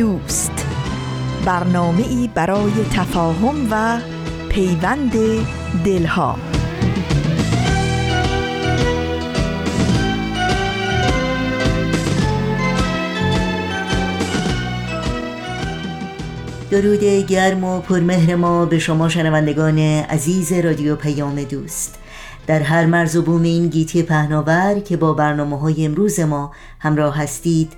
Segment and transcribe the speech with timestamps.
[0.00, 0.66] دوست.
[1.44, 4.00] برنامه ای برای تفاهم و
[4.48, 5.12] پیوند
[5.84, 6.36] دلها.
[16.70, 21.98] درود گرم و پرمهر ما به شما شنوندگان عزیز رادیو پیام دوست.
[22.46, 27.18] در هر مرز و بوم این گیتی پهناور که با برنامه های امروز ما همراه
[27.18, 27.72] هستید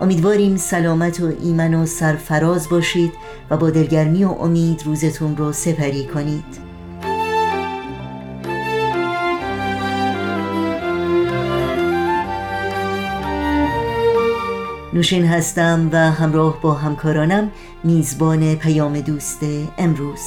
[0.00, 3.12] امیدواریم سلامت و ایمن و سرفراز باشید
[3.50, 6.68] و با دلگرمی و امید روزتون رو سپری کنید.
[14.92, 17.50] نوشین هستم و همراه با همکارانم
[17.84, 19.40] میزبان پیام دوست
[19.78, 20.20] امروز.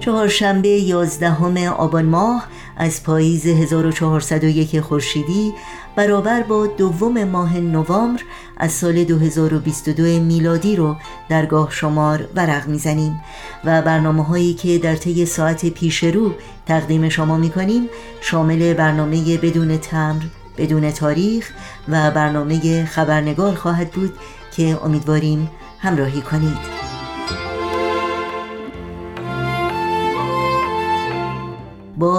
[0.00, 5.54] چهارشنبه یازدهم آبان ماه از پاییز 1401 خورشیدی
[5.96, 8.20] برابر با دوم ماه نوامبر
[8.56, 10.96] از سال 2022 میلادی رو
[11.28, 13.20] درگاه شمار ورق می‌زنیم
[13.64, 16.34] و برنامه هایی که در طی ساعت پیش رو
[16.66, 17.88] تقدیم شما می‌کنیم
[18.20, 20.22] شامل برنامه بدون تمر
[20.58, 21.52] بدون تاریخ
[21.88, 24.12] و برنامه خبرنگار خواهد بود
[24.56, 26.73] که امیدواریم همراهی کنید.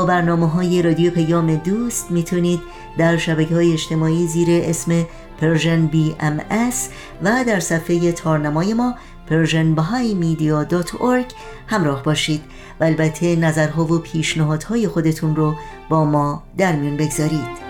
[0.08, 2.60] برنامه های رادیو پیام دوست می‌تونید
[2.98, 5.06] در شبکه های اجتماعی زیر اسم
[5.42, 8.96] Persian BMS در صفحه تارنمای ما
[9.30, 11.34] persianbahaimedia.org
[11.68, 12.42] همراه باشید
[12.80, 15.56] و البته نظرها و پیشنهادهای خودتون رو
[15.90, 17.66] با ما در میون بگذارید.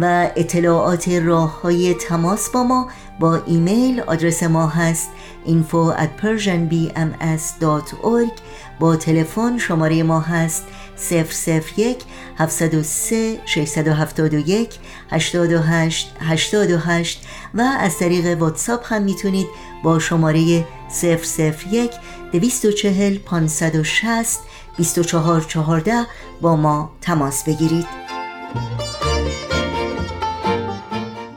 [0.00, 2.88] و اطلاعات راه های تماس با ما
[3.20, 5.10] با ایمیل آدرس ما هست
[5.46, 8.32] info at persianbms.org
[8.82, 10.64] با تلفن شماره ما هست
[11.76, 11.96] 001
[12.38, 14.78] 703 671
[15.10, 19.46] 828 828 و از طریق واتساپ هم می‌تونید
[19.84, 20.66] با شماره
[21.02, 21.90] 001
[22.32, 24.40] 240 560
[24.76, 26.06] 2414
[26.40, 27.86] با ما تماس بگیرید.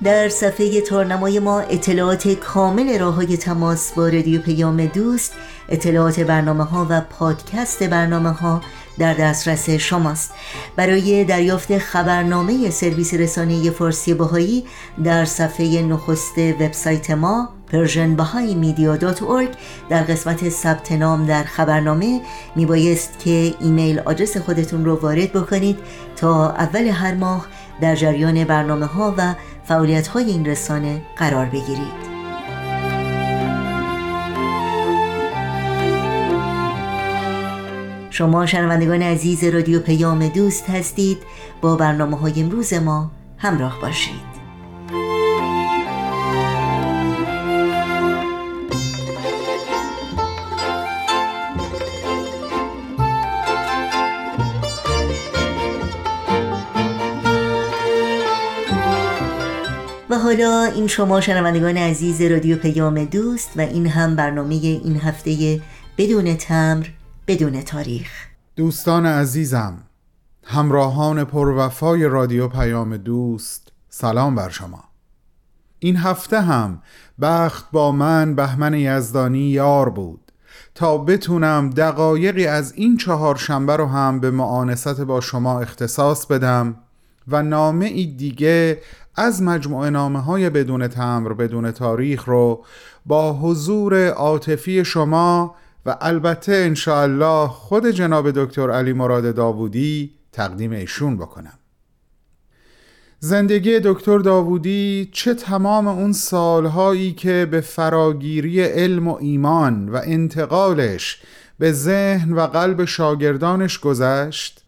[0.04, 5.34] در صفحه تارنمای ما اطلاعات کامل راه های تماس با رادیو پیام دوست
[5.70, 8.62] اطلاعات برنامه ها و پادکست برنامه ها
[8.98, 10.34] در دسترس شماست.
[10.76, 14.66] برای دریافت خبرنامه سرویس رسانه فارسی باهایی
[15.04, 19.56] در صفحه نخست وبسایت ما persianbahaimedia.org
[19.90, 22.22] در قسمت ثبت نام در خبرنامه
[22.56, 25.78] میبایست که ایمیل آدرس خودتون رو وارد بکنید
[26.16, 27.46] تا اول هر ماه
[27.82, 29.34] در جریان برنامه ها و
[29.64, 32.15] فعالیت های این رسانه قرار بگیرید.
[38.18, 41.18] شما شنوندگان عزیز رادیو پیام دوست هستید.
[41.62, 44.36] با برنامه های امروز ما همراه باشید.
[60.10, 65.62] و حالا این شما شنوندگان عزیز رادیو پیام دوست و این هم برنامه این هفته
[65.98, 66.86] بدون تمر
[67.28, 68.10] بدون تاریخ.
[68.56, 69.78] دوستان عزیزم
[70.44, 74.84] همراهان پروفای رادیو پیام دوست سلام بر شما.
[75.80, 76.82] این هفته هم
[77.22, 80.32] بخت با من بهمن یزدانی یار بود.
[80.76, 86.76] تا بتونم دقایقی از این چهار شنبه رو هم به معانست با شما اختصاص بدم
[87.28, 88.82] و نامه ای دیگه
[89.16, 92.66] از مجموعه نامه های بدون تمر بدون تاریخ رو
[93.06, 95.56] با حضور عاطفی شما
[95.86, 101.60] و البته انشاءالله خود جناب دکتر علی مراد داوودی تقدیم ایشون بکنم.
[103.20, 111.22] زندگی دکتر داوودی چه تمام اون سالهایی که به فراگیری علم و ایمان و انتقالش
[111.60, 114.66] به ذهن و قلب شاگردانش گذشت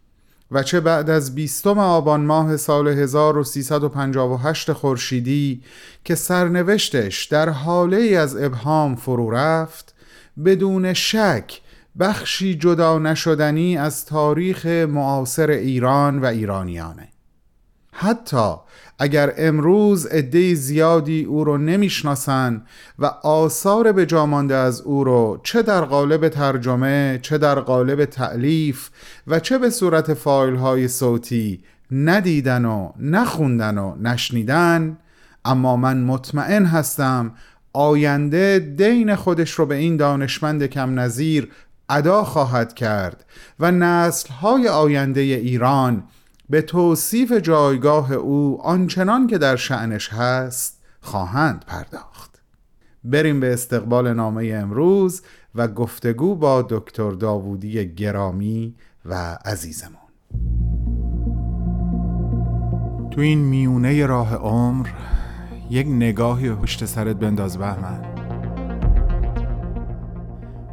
[0.52, 5.62] و چه بعد از بیستم آبان ماه سال 1358 خورشیدی
[6.04, 9.96] که سرنوشتش در حاله از ابهام فرو رفت
[10.45, 11.62] بدون شک
[12.00, 17.07] بخشی جدا نشدنی از تاریخ معاصر ایران و ایرانیانه.
[17.92, 18.54] حتی
[19.00, 22.63] اگر امروز عده زیادی او رو نمی‌شناسن
[23.00, 28.90] و آثار به جامانده از او رو چه در قالب ترجمه چه در قالب تعلیف
[29.28, 34.98] و چه به صورت فایل های صوتی ندیدن و نخوندن و نشنیدن
[35.45, 37.31] اما من مطمئن هستم
[37.74, 41.52] آینده دین خودش رو به این دانشمند کم نظیر
[41.90, 43.25] ادا خواهد کرد
[43.60, 46.04] و نسل های آینده ایران
[46.50, 52.42] به توصیف جایگاه او آنچنان که در شعنش هست خواهند پرداخت.
[53.04, 55.22] بریم به استقبال نامه امروز
[55.56, 58.75] و گفتگو با دکتر داوودی گرامی
[59.06, 59.98] و عزیزمون.
[63.12, 64.88] تو این میونه راه عمر
[65.69, 68.00] یک نگاهی پشت سرت بنداز بهمن.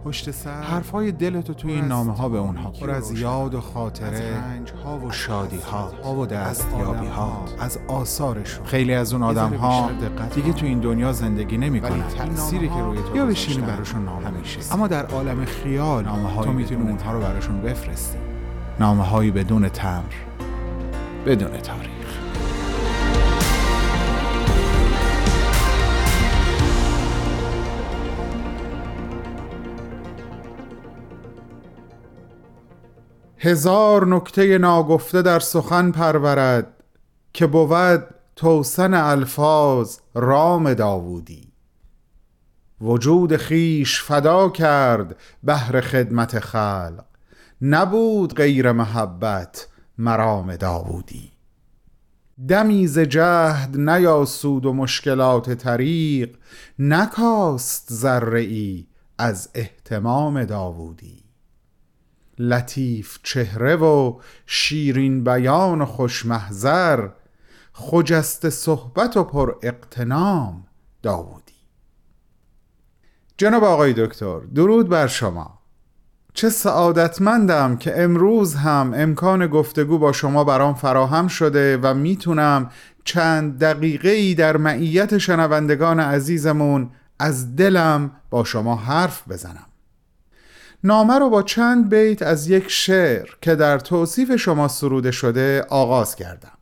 [0.04, 4.42] پشت سر حرفای دلتو توی این نامه ها به اونها پر از یاد و خاطره
[4.84, 8.66] ها و شادی ها ها و دستیابی ها از آثارشون.
[8.66, 9.90] خیلی از اون آدم ها
[10.34, 14.30] دیگه تو این دنیا زندگی نمی‌کنن تأثیری که روی تو یا بشینی براشون نامه.
[14.30, 18.18] میشه اما در عالم خیال نامه تو می‌تونی اونها رو براشون بفرستی
[18.80, 20.02] نامه هایی بدون تمر.
[21.26, 22.03] بدون تاریخ.
[33.44, 36.66] هزار نکته ناگفته در سخن پرورد
[37.32, 38.04] که بود
[38.36, 41.52] توسن الفاظ رام داوودی.
[42.80, 47.04] وجود خیش فدا کرد بهر خدمت خلق.
[47.62, 49.68] نبود غیر محبت
[49.98, 51.32] مرام داوودی.
[52.48, 56.36] دمی ز جهد نیاسود و مشکلات طریق
[56.78, 58.86] نکاست ذره ای
[59.18, 61.23] از اهتمام داوودی.
[62.38, 67.08] لطیف چهره و شیرین بیان و خوشمحضر
[67.72, 70.66] خجست صحبت و پر اقتنام
[71.02, 71.54] داوودی
[73.36, 75.58] جناب آقای دکتر درود بر شما.
[76.34, 82.70] چه سعادتمندم که امروز هم امکان گفتگو با شما برام فراهم شده و می‌تونم
[83.04, 89.66] چند دقیقه ای در معیت شنوندگان عزیزمون از دلم با شما حرف بزنم.
[90.84, 96.16] نامه رو با چند بیت از یک شعر که در توصیف شما سروده شده آغاز
[96.16, 96.58] کردم.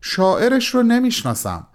[0.00, 1.66] شاعرش رو نمی‌شناسم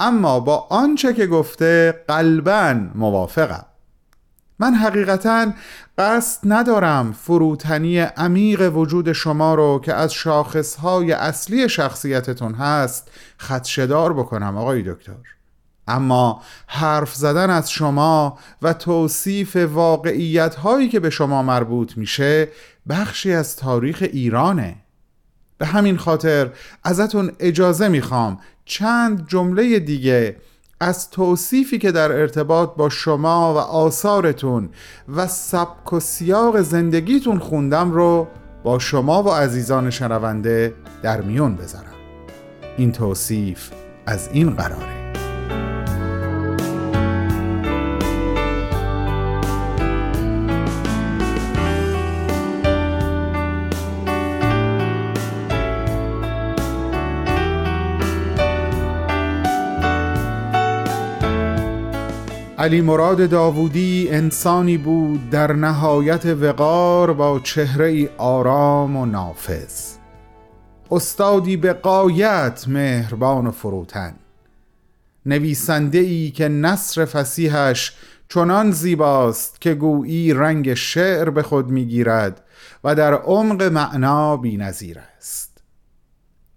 [0.00, 3.64] اما با آنچه که گفته قلبا موافقم.
[4.58, 5.52] من حقیقتا
[5.98, 14.56] قصد ندارم فروتنی عمیق وجود شما رو که از شاخصهای اصلی شخصیتتون هست خدشدار بکنم
[14.56, 15.37] آقای دکتر.
[15.88, 22.48] اما حرف زدن از شما و توصیف واقعیت هایی که به شما مربوط میشه
[22.88, 24.76] بخشی از تاریخ ایرانه.
[25.58, 26.50] به همین خاطر
[26.84, 30.36] ازتون اجازه می‌خوام چند جمله دیگه
[30.80, 34.68] از توصیفی که در ارتباط با شما و آثارتون
[35.16, 38.26] و سبک و سیاق زندگیتون خوندم رو
[38.62, 41.94] با شما و عزیزان شنونده در میون بذارم.
[42.76, 43.70] این توصیف
[44.06, 45.07] از این قراره.
[62.60, 69.96] علی مراد داوودی انسانی بود در نهایت وقار با چهره ای آرام و نافذ.
[70.90, 74.14] استادی به قایت مهربان و فروتن.
[75.26, 77.92] نویسنده ای که نصر فسیحش
[78.28, 82.44] چنان زیباست که گویی رنگ شعر به خود می‌گیرد
[82.84, 85.47] و در عمق معنا بی‌نظیر است.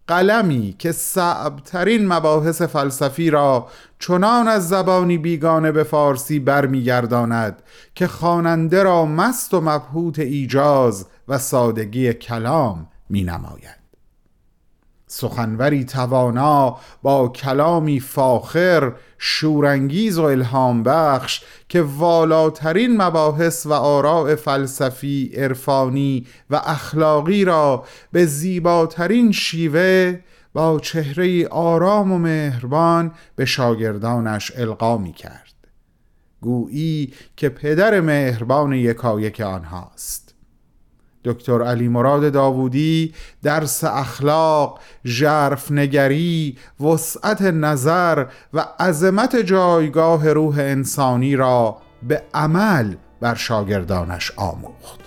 [0.07, 3.67] قلمی که صعبترین مباحث فلسفی را
[3.99, 7.61] چنان از زبانی بیگانه به فارسی برمیگرداند
[7.95, 13.80] که خواننده را مست و مبهوت ایجاز و سادگی کلام می نماید
[15.13, 25.31] سخنوری توانا با کلامی فاخر شورانگیز و الهام بخش که والاترین مباحث و آراء فلسفی،
[25.35, 30.19] عرفانی و اخلاقی را به زیباترین شیوه
[30.53, 35.53] با چهره آرام و مهربان به شاگردانش القا می کرد.
[36.41, 40.30] گویی که پدر مهربان یکایک آنهاست.
[41.25, 43.13] دکتر علی مراد داوودی
[43.43, 53.35] درس اخلاق، ژرف نگری، وسعت نظر و عظمت جایگاه روح انسانی را به عمل بر
[53.35, 54.99] شاگردانش آموخت.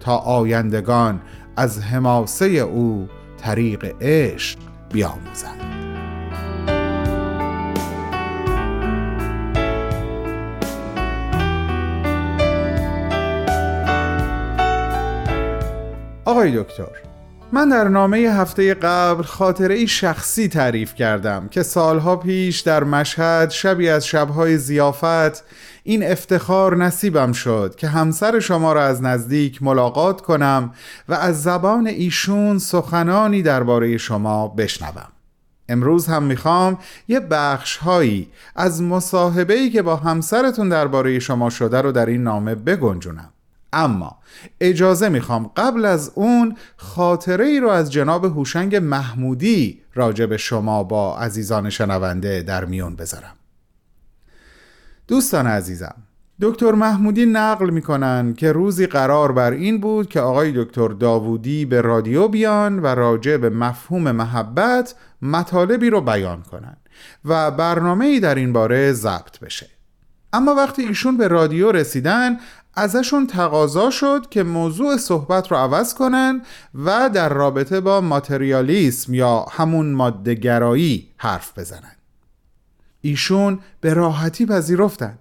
[0.00, 1.20] تا آیندگان
[1.56, 4.58] از حماسه او طریق عشق
[4.92, 5.79] بیاموزند.
[16.40, 16.88] آقای دکتر
[17.52, 23.88] من در نامه هفته قبل خاطره شخصی تعریف کردم که سالها پیش در مشهد شبی
[23.88, 25.44] از شبهای زیافت
[25.82, 30.74] این افتخار نصیبم شد که همسر شما را از نزدیک ملاقات کنم
[31.08, 35.08] و از زبان ایشون سخنانی درباره شما بشنوم.
[35.68, 36.78] امروز هم می‌خوام
[37.08, 42.22] یه بخش هایی از مصاحبه ای که با همسرتون درباره شما شده رو در این
[42.22, 43.32] نامه بگنجونم.
[43.72, 44.18] اما
[44.60, 50.84] اجازه می‌خوام قبل از اون خاطره ای رو از جناب هوشنگ محمودی راجع به شما
[50.84, 53.36] با عزیزان شنونده در میون بذارم.
[55.08, 55.94] دوستان عزیزم
[56.40, 61.80] دکتر محمودی نقل می‌کنن که روزی قرار بر این بود که آقای دکتر داوودی به
[61.80, 66.76] رادیو بیان و راجع به مفهوم محبت مطالبی رو بیان کنن
[67.24, 69.70] و برنامه ای در این باره ضبط بشه.
[70.32, 72.38] اما وقتی ایشون به رادیو رسیدن
[72.80, 76.42] ازشون تقاضا شد که موضوع صحبت رو عوض کنن
[76.74, 81.96] و در رابطه با ماتریالیسم یا همون مادهگرایی حرف بزنن.
[83.00, 85.18] ایشون به راحتی پذیرفتن.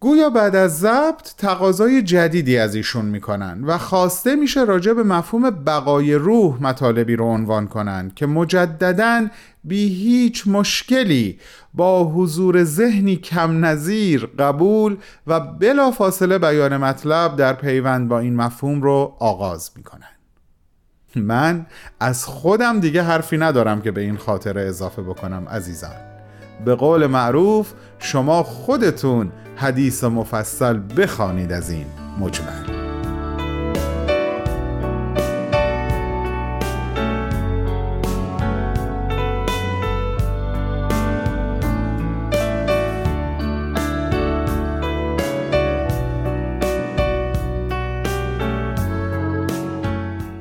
[0.00, 5.50] گویا بعد از ضبط تقاضای جدیدی از ایشون می‌کنن و خواسته میشه راجع به مفهوم
[5.50, 9.28] بقای روح مطالبی رو عنوان کنن که مجددا
[9.64, 11.38] بی هیچ مشکلی
[11.74, 18.36] با حضور ذهنی کم نظیر قبول و بلا فاصله بیان مطلب در پیوند با این
[18.36, 20.16] مفهوم رو آغاز می‌کنن
[21.16, 21.66] من
[22.00, 26.15] از خودم دیگه حرفی ندارم که به این خاطره اضافه بکنم عزیزان
[26.64, 31.86] به قول معروف شما خودتون حدیث مفصل بخوانید از این
[32.20, 32.76] مجمل.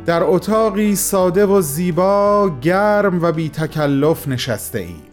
[0.06, 5.05] در اتاقی ساده و زیبا گرم و بی تکلف نشسته ایم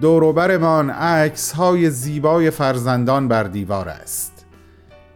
[0.00, 4.46] دوروبرمان عکس های زیبای فرزندان بر دیوار است.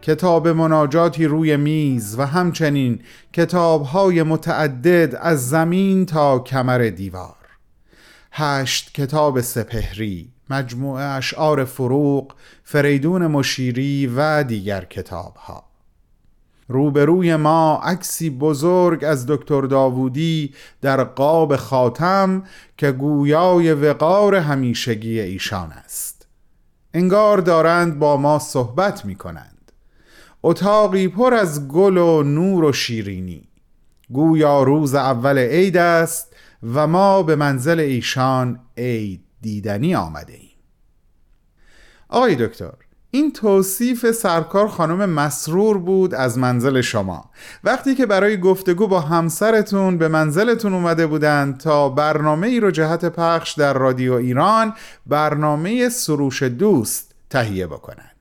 [0.01, 2.99] کتاب مناجاتی روی میز و همچنین
[3.33, 7.35] کتاب های متعدد از زمین تا کمر دیوار.
[8.31, 15.72] هشت کتاب سپهری مجموعه اشعار فروغ فریدون مشیری و دیگر کتاب ها
[16.67, 22.43] روبروی ما عکسی بزرگ از دکتر داوودی در قاب خاتم
[22.77, 26.27] که گویای وقار همیشگی ایشان است.
[26.93, 29.71] انگار دارند با ما صحبت می کنند
[30.43, 33.47] اتاقی پر از گل و نور و شیرینی.
[34.09, 36.35] گویا روز اول عید است
[36.73, 40.49] و ما به منزل ایشان عید دیدنی آمده ایم.
[42.09, 42.73] آقای دکتر
[43.15, 47.29] این توصیف سرکار خانم مسرور بود از منزل شما.
[47.63, 53.05] وقتی که برای گفتگو با همسرتون به منزلتون اومده بودند تا برنامه ای رو جهت
[53.05, 54.73] پخش در رادیو ایران
[55.05, 58.11] برنامه سروش دوست تهیه بکنن.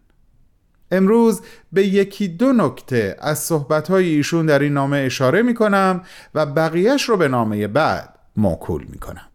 [0.91, 1.41] امروز
[1.73, 6.03] به یکی دو نکته از صحبتهای ایشون در این نامه اشاره می کنم
[6.35, 9.32] و بقیهش رو به نامه بعد موکول می کنم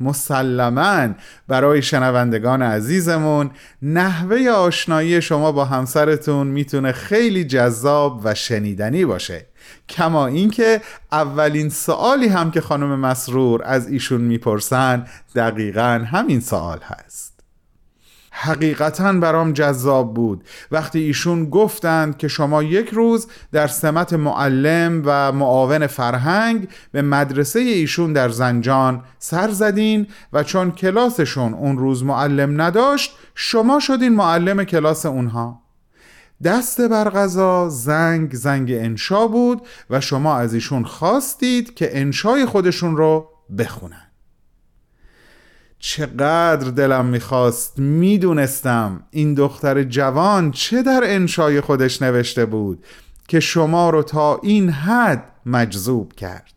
[0.00, 1.08] مسلما.
[1.48, 3.50] برای شنوندگان عزیزمون
[3.82, 9.46] نحوه آشنایی شما با همسرتون می‌تونه خیلی جذاب و شنیدنی باشه.
[9.88, 10.80] کما اینکه
[11.12, 17.33] اولین سوالی هم که خانم مسرور از ایشون می‌پرسن دقیقا همین سوال هست.
[18.36, 20.44] حقیقتا برام جذاب بود.
[20.70, 27.60] وقتی ایشون گفتند که شما یک روز در سمت معلم و معاون فرهنگ به مدرسه
[27.60, 34.64] ایشون در زنجان سر زدین و چون کلاسشون اون روز معلم نداشت شما شدین معلم
[34.64, 35.62] کلاس اونها.
[36.44, 42.96] دست بر غذا زنگ زنگ انشا بود و شما از ایشون خواستید که انشای خودشون
[42.96, 44.03] رو بخونن.
[45.86, 52.84] چقدر دلم می‌خواست می‌دونستم این دختر جوان چه در انشای خودش نوشته بود
[53.28, 56.52] که شما رو تا این حد مجذوب کرد.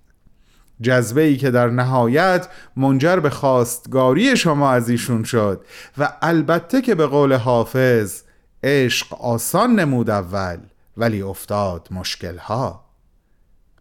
[0.82, 5.66] جذبه ای که در نهایت منجر به خواستگاری شما از ایشون شد
[5.98, 8.22] و البته که به قول حافظ
[8.64, 10.58] عشق آسان نمود اول
[10.98, 12.87] ولی افتاد مشکلها.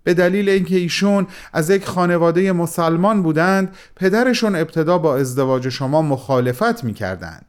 [0.06, 6.84] به دلیل اینکه ایشون از یک خانواده مسلمان بودند پدرشون ابتدا با ازدواج شما مخالفت
[6.84, 7.46] می کردند.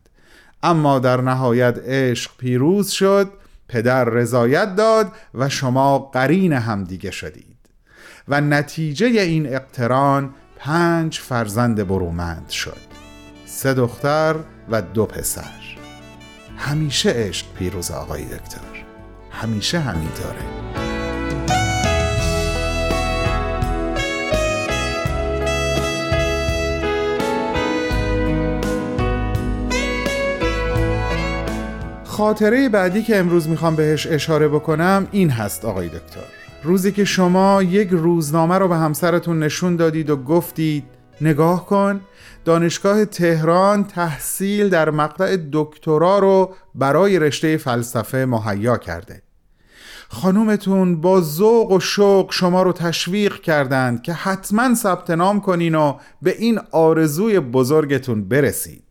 [0.64, 3.32] اما در نهایت عشق پیروز شد
[3.68, 7.58] پدر رضایت داد و شما قرین همدیگه شدید.
[8.28, 12.88] و نتیجه این اقتران پنج فرزند برومند شد.
[13.46, 14.36] سه دختر
[14.70, 15.78] و دو پسر.
[16.58, 18.86] همیشه عشق پیروز آقای دکتر.
[19.32, 20.97] همیشه همینطوره.
[32.18, 36.24] خاطره بعدی که امروز می‌خوام بهش اشاره بکنم این هست آقای دکتر.
[36.64, 40.84] روزی که شما یک روزنامه رو به همسرتون نشون دادید و گفتید
[41.22, 42.02] نگاه کن
[42.46, 49.22] دانشگاه تهران تحصیل در مقطع دکترا رو برای رشته فلسفه مهیا کرده.
[50.10, 55.98] خانومتون با ذوق و شوق شما رو تشویق کردند که حتما ثبت نام کنین و
[56.22, 58.84] به این آرزوی بزرگتون برسید.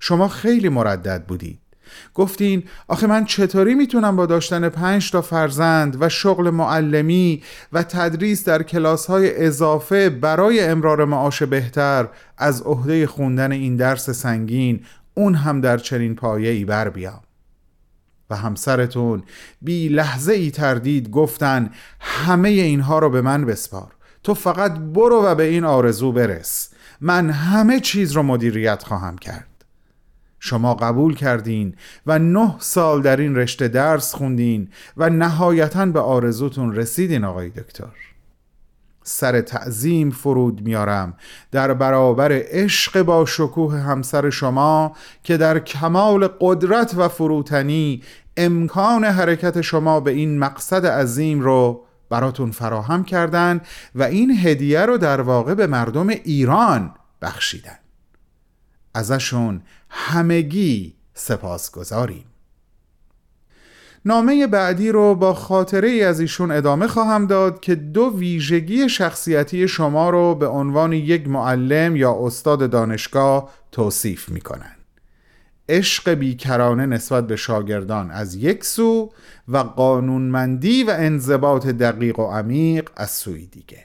[0.00, 1.63] شما خیلی مردد بودید.
[2.14, 8.44] گفتین آخه من چطوری می‌تونم با داشتن پنج تا فرزند و شغل معلمی و تدریس
[8.44, 12.08] در کلاس های اضافه برای امرار معاش بهتر
[12.38, 14.80] از عهده خوندن این درس سنگین
[15.14, 17.20] اون هم در چنین پایه ای بر بیام.
[18.30, 19.22] و همسرتون
[19.62, 21.70] بی لحظه ای تردید گفتن
[22.00, 23.92] همه اینها رو به من بسپار.
[24.22, 26.70] تو فقط برو و به این آرزو برس.
[27.00, 29.53] من همه چیز رو مدیریت خواهم کرد.
[30.46, 31.74] شما قبول کردین
[32.06, 37.92] و نه سال در این رشته درس خوندین و نهایتا به آرزوتون رسیدین آقای دکتر.
[39.02, 41.14] سر تعظیم فرود میارم
[41.52, 48.02] در برابر عشق با شکوه همسر شما که در کمال قدرت و فروتنی
[48.36, 53.60] امکان حرکت شما به این مقصد عظیم رو براتون فراهم کردن
[53.94, 57.83] و این هدیه رو در واقع به مردم ایران بخشیدن.
[58.94, 62.24] ازشون همگی سپاس گذاریم
[64.04, 69.68] نامه بعدی رو با خاطره ای از ایشون ادامه خواهم داد که دو ویژگی شخصیتی
[69.68, 74.76] شما رو به عنوان یک معلم یا استاد دانشگاه توصیف می کنن.
[75.68, 79.12] عشق بیکرانه نسبت به شاگردان از یک سو
[79.48, 83.84] و قانونمندی و انضباط دقیق و عمیق از سوی دیگه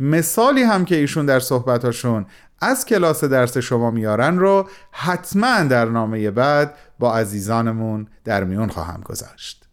[0.00, 2.26] مثالی هم که ایشون در صحبتاشون
[2.60, 9.00] از کلاس درس شما میارن رو حتما در نامه بعد با عزیزانمون در میون خواهم
[9.00, 9.68] گذاشت.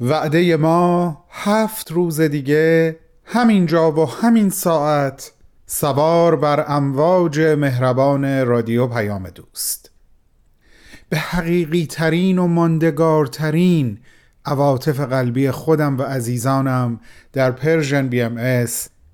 [0.00, 5.32] وعده ما هفت روز دیگه همینجا و همین ساعت
[5.66, 9.90] سوار بر امواج مهربان رادیو پیام دوست.
[11.08, 13.98] به حقیقی ترین و ماندگارترین
[14.44, 17.00] عواطف قلبی خودم و عزیزانم
[17.32, 18.66] در Persian BMS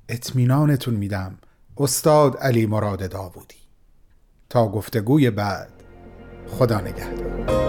[0.08, 1.38] اطمینانتون میدم.
[1.78, 3.54] استاد علی مراد داوودی.
[4.50, 5.70] تا گفتگوی بعد
[6.48, 7.64] خدا نگهدار.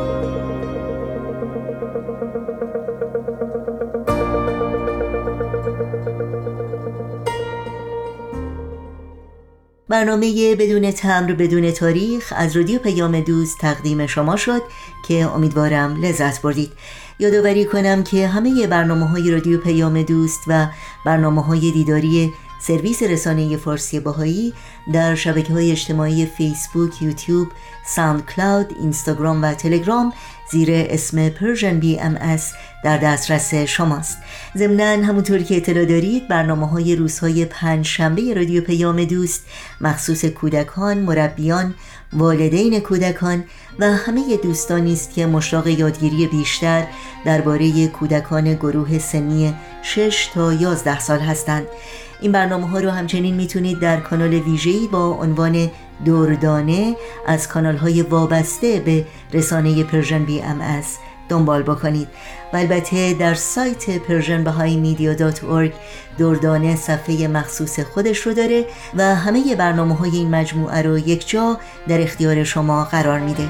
[9.90, 14.62] برنامه بدون تمبر بدون تاریخ از رادیو پیام دوست تقدیم شما شد
[15.08, 16.72] که امیدوارم لذت بردید.
[17.20, 20.68] یادآوری کنم که همه برنامه های رادیو پیام دوست و
[21.06, 22.34] برنامه های دیداری
[22.68, 24.54] سرویس رسانه فارسی بهائی
[24.94, 27.48] در شبکه های اجتماعی فیسبوک، یوتیوب،
[27.86, 30.14] SoundCloud، اینستاگرام و تلگرام
[30.52, 31.32] زیر اسم
[32.00, 34.18] BMS در دسترس شماست.
[34.58, 39.46] ضمنا همونطور که اطلاع دارید برنامه های روزهای پنج شنبه رادیو پیام دوست
[39.82, 41.76] مخصوص کودکان، مربیان،
[42.14, 43.44] والدین کودکان
[43.80, 46.88] و همه دوستانی است که مشتاق یادگیری بیشتر
[47.26, 51.66] درباره کودکان گروه سنی 6 تا 11 سال هستند.
[52.22, 55.70] این برنامه ها رو همچنین می‌تونید در کانال ویژه‌ای با عنوان
[56.06, 56.96] دردانه
[57.28, 60.86] از کانال های وابسته به رسانه Persian BMS
[61.30, 62.08] دنبال بکنید.
[62.54, 65.14] و البته در سایت Persian Bahá'í Media
[66.18, 68.66] دردانه صفحه مخصوص خودش رو داره
[68.98, 73.50] و همه برنامه های این مجموعه رو یک جا در اختیار شما قرار میده.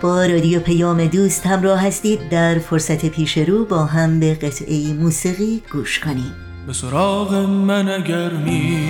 [0.00, 2.28] با رادیو پیام دوست همراه هستید.
[2.28, 6.34] در فرصت پیش رو با هم به قطعه موسیقی گوش کنیم.
[6.66, 8.88] به سراغ من اگر می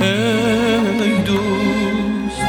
[0.00, 2.40] ای دوست.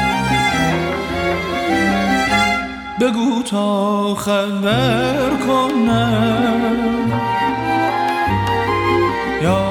[3.01, 7.11] بگو تا خبر کنم.
[9.43, 9.70] یاران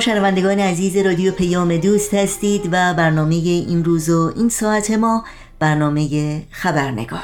[0.00, 5.24] شما شنوندگان عزیز رادیو پیام دوست هستید و برنامه این روز و این ساعت ما
[5.58, 7.20] برنامه خبرنگار.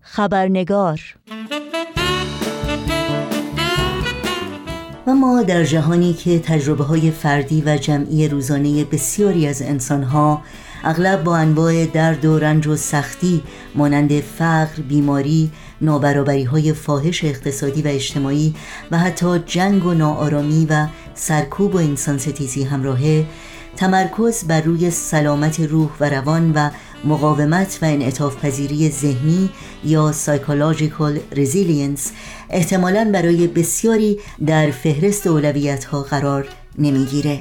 [0.00, 1.00] خبرنگار.
[5.06, 10.42] و ما در جهانی که تجربه های فردی و جمعی روزانه بسیاری از انسانها
[10.84, 13.42] اغلب با انواع درد و رنج و سختی
[13.74, 18.54] مانند فقر، بیماری، نابرابری های فاحش اقتصادی و اجتماعی
[18.90, 23.26] و حتی جنگ و ناآرامی و سرکوب و انسان ستیزی همراهه
[23.76, 26.70] تمرکز بر روی سلامت روح و روان و
[27.04, 29.50] مقاومت و انعطاف پذیری ذهنی
[29.84, 32.12] یا psychological resilience
[32.50, 37.40] احتمالاً برای بسیاری در فهرست اولویت ها قرار نمی‌گیره.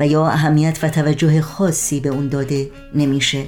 [0.00, 3.44] و یا اهمیت و توجه خاصی به اون داده نمیشه.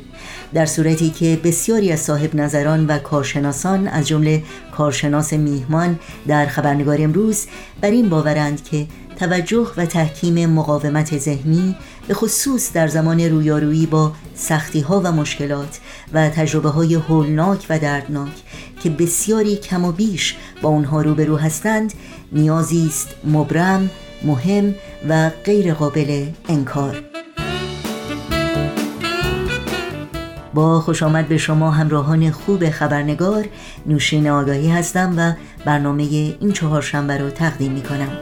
[0.54, 4.42] در صورتی که بسیاری از صاحب نظران و کارشناسان از جمله
[4.76, 7.46] کارشناس میهمان در خبرنگار امروز
[7.80, 11.76] بر این باورند که توجه و تحکیم مقاومت ذهنی
[12.08, 15.78] به خصوص در زمان رویارویی با سختی ها و مشکلات
[16.12, 18.32] و تجربه های هولناک و دردناک
[18.82, 21.92] که بسیاری کم و بیش با اونها روبرو هستند
[22.32, 23.90] نیازی است مبرم
[24.24, 24.74] مهم
[25.08, 27.02] و غیر قابل انکار.
[30.54, 33.44] با خوش آمد به شما همراهان خوب خبرنگار
[33.86, 35.32] نوشین آگاهی هستم و
[35.64, 38.18] برنامه این چهارشنبه رو تقدیم می کنم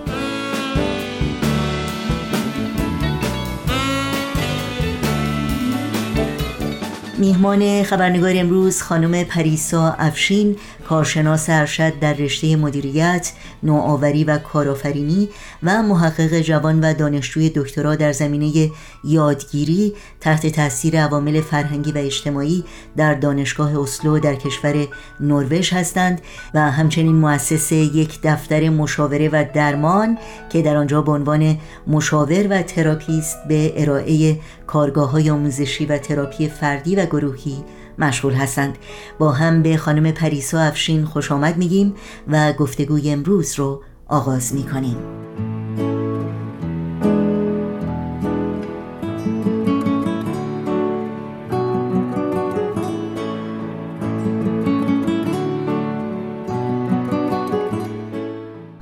[7.18, 10.56] میهمان خبرنگار امروز خانم پریسا افشین
[10.90, 15.28] کارشناس ارشد در رشته مدیریت، نوآوری و کارآفرینی
[15.62, 18.70] و محقق جوان و دانشجوی دکترا در زمینه
[19.04, 22.64] یادگیری تحت تاثیر عوامل فرهنگی و اجتماعی
[22.96, 24.88] در دانشگاه اسلو در کشور
[25.20, 26.20] نروژ هستند
[26.54, 30.18] و همچنین مؤسس یک دفتر مشاوره و درمان
[30.52, 36.48] که در آنجا به عنوان مشاور و تراپیست به ارائه کارگاه های آموزشی و تراپی
[36.48, 37.64] فردی و گروهی
[38.00, 38.78] مشغول هستند.
[39.18, 41.94] با هم به خانم پریسا افشین خوش آمد میگیم
[42.28, 44.96] و گفتگوی امروز رو آغاز می‌کنیم.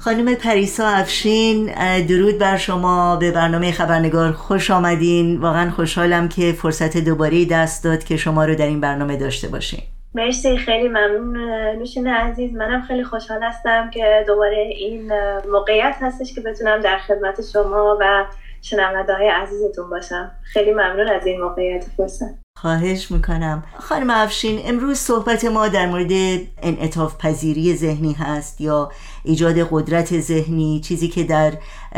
[0.08, 1.66] خانم پریسا افشین
[2.06, 4.32] درود بر شما به برنامه خبرنگار.
[4.32, 5.40] خوش آمدین.
[5.40, 9.82] واقعا خوشحالم که فرصت دوباره دست داد که شما رو در این برنامه داشته باشیم.
[10.14, 10.56] مرسی.
[10.56, 11.36] خیلی ممنون
[11.78, 12.52] نوشین عزیز.
[12.54, 15.12] منم خیلی خوشحال هستم که دوباره این
[15.52, 18.24] موقعیت هستش که بتونم در خدمت شما و
[18.62, 20.30] شنونده های عزیزتون باشم.
[20.42, 22.47] خیلی ممنون از این موقعیت فرصت.
[22.60, 23.62] خواهش می‌کنم.
[23.78, 28.90] خانم افشین امروز صحبت ما در مورد انعطاف پذیری ذهنی هست یا
[29.24, 31.52] ایجاد قدرت ذهنی چیزی که در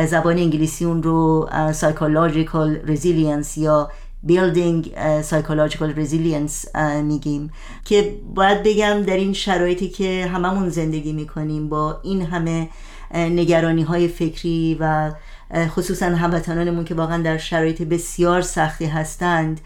[0.07, 3.91] زبان انگلیسی اون رو psychological resilience یا
[4.29, 4.87] building
[5.31, 7.51] psychological resilience میگیم.
[7.85, 12.69] که باید بگم در این شرایطی که هممون زندگی می‌کنیم با این همه
[13.15, 15.13] نگرانی های فکری و
[15.55, 19.61] خصوصا هموطنانمون که واقعا در شرایط بسیار سختی هستند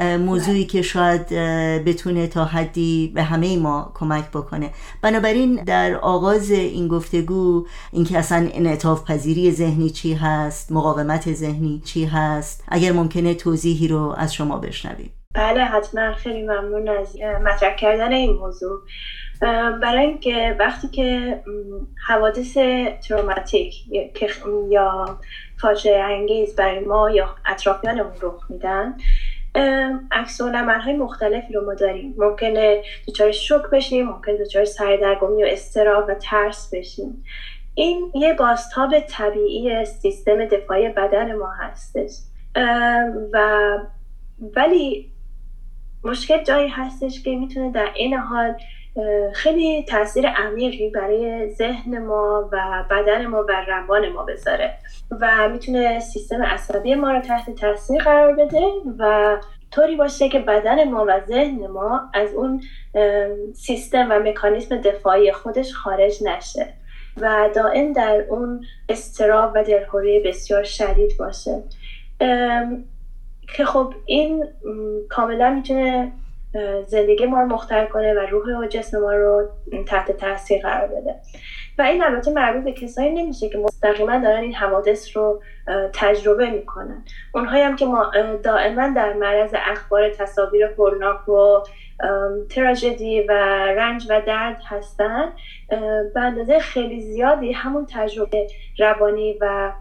[0.00, 1.28] موضوعی که شاید
[1.84, 4.70] بتونه تا حدی به همه ما کمک بکنه.
[5.02, 12.04] بنابراین در آغاز این گفتگو اینکه اصلا انعطاف پذیری ذهنی چی هست مقاومت ذهنی چی
[12.04, 15.10] هست اگر ممکنه توضیحی رو از شما بشنویم.
[15.34, 16.12] بله حتما.
[16.12, 18.80] خیلی ممنون از مطرح کردن این موضوع.
[19.82, 21.40] برای اینکه وقتی که
[22.08, 22.58] حوادث
[23.08, 23.74] تروماتیک
[24.70, 25.18] یا
[25.60, 28.94] فاجعه انگیز برای ما یا اطرافیانمون رخ میدن
[30.12, 32.14] عکس های مختلفی رو ما داریم.
[32.18, 37.24] ممکنه دچار شوک بشیم ممکنه دچار سردرگمی و استراب و ترس بشیم.
[37.74, 42.10] این یه باستاب طبیعی سیستم دفاعی بدن ما هستش.
[43.32, 43.78] و
[44.56, 45.10] ولی
[46.04, 48.54] مشکل جایی هستش که می‌تونه در این حال
[49.34, 54.74] خیلی تاثیر عمیقی برای ذهن ما و بدن ما و روان ما بذاره
[55.20, 58.62] و می‌تونه سیستم عصبی ما رو تحت تاثیر قرار بده
[58.98, 59.36] و
[59.70, 62.62] طوری باشه که بدن ما و ذهن ما از اون
[63.54, 66.66] سیستم و مکانیسم دفاعی خودش خارج نشه
[67.20, 71.62] و دائم در اون استراب و دلهوری بسیار شدید باشه.
[73.56, 74.44] که خب این
[75.08, 76.12] کاملا می‌تونه
[76.86, 79.48] زندگی ما رو مختل کنه و روح و جسم ما رو
[79.86, 81.14] تحت تاثیر قرار بده.
[81.78, 85.42] و این البته مربوط به کسایی نمیشه که مستقیما دارن این حوادث رو
[85.92, 87.04] تجربه می‌کنن.
[87.34, 88.10] اونهایی هم که ما
[88.42, 91.62] دائما در معرض اخبار تصاویر هولناک و
[92.50, 93.32] تراژدی و
[93.66, 95.32] رنج و درد هستن
[96.14, 98.46] به اندازه خیلی زیادی همون تجربه
[98.78, 99.72] روانی و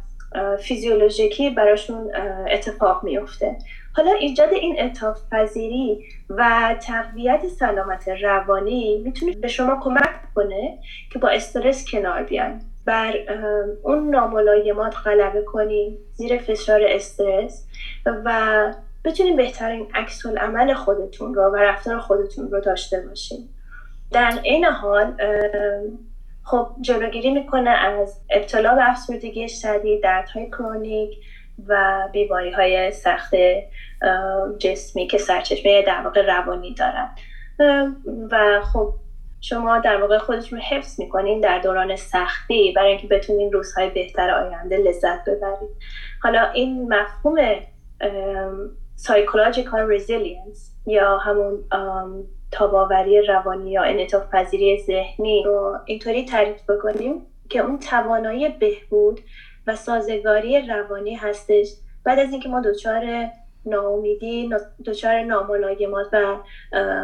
[0.59, 2.11] فیزیولوژیکی براشون
[2.51, 3.57] اتفاق میفته
[3.99, 10.77] حالا ایجاد این اتاف پذیری و تقویت سلامت روانی می‌تونه به شما کمک کنه
[11.13, 13.13] که با استرس کنار بیان بر
[13.83, 17.67] اون ناملایمات غلبه کنیم زیر فشار استرس
[18.05, 18.73] و
[19.05, 23.49] بتونیم بهترین عکس عمل خودتون رو و رفتار خودتون رو داشته باشیم
[24.11, 25.13] در این حال
[26.43, 31.17] خب جلوگیری می‌کنه از ابتلا به افسردگی شدید دردهای chronic
[31.67, 33.33] و بیماری های سخت
[34.57, 37.15] جسمی که سرچشمه در واقع روانی دارن.
[38.31, 38.93] و خب
[39.41, 44.31] شما در واقع خودتون رو حفظ می‌کنین در دوران سختی برای اینکه بتونین روزهای بهتر
[44.31, 45.69] آینده لذت ببرید.
[46.23, 47.37] حالا این مفهوم
[48.95, 51.63] psychological resilience یا همون
[52.51, 59.19] تاباوری روانی یا انعطاف پذیری ذهنی رو اینطوری تعریف بکنیم که اون توانایی بهبود
[59.67, 61.67] و سازگاری روانی هستش.
[62.03, 63.29] بعد از اینکه ما دچار
[63.65, 64.49] ناامیدی
[64.85, 66.37] دچار ناملایمات و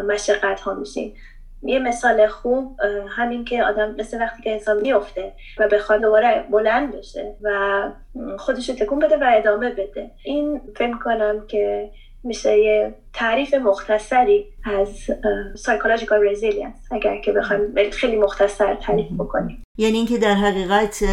[0.07, 1.15] مشقت ها میشیم.
[1.63, 2.77] یه مثال خوب
[3.09, 7.81] همین که آدم مثل وقتی که انسان میفته و بخواد دوباره بلند بشه و
[8.37, 10.11] خودش تکون بده و ادامه بده.
[10.23, 11.91] این فکر کنم که
[12.25, 14.89] میشه یه تعریف مختصری از
[15.55, 21.03] psychological resilience اگر که بخوایم خیلی مختصر تعریف بکنیم یعنی اینکه در حقیقت